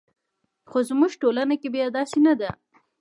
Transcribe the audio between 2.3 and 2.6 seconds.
ده.